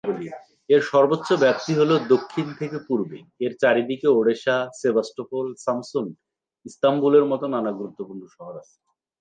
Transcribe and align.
এর 0.69 0.81
সর্বোচ্চ 0.91 1.29
ব্যাপ্তি 1.43 1.73
হলো 1.75 1.95
দক্ষিণ 2.13 2.47
থেকে 2.59 2.77
পূর্বে 2.87 3.17
।এর 3.39 3.53
চারিদিকে 3.61 4.07
ওডেসা, 4.11 4.57
সেভাস্টোপোল, 4.79 5.45
সামসুন, 5.65 6.05
ইস্তানবুলের 6.65 7.25
মতো 7.31 7.45
নানা 7.47 7.71
গুরুত্বপূর্ণ 7.71 8.23
শহর 8.35 8.53
আছে। 8.61 8.75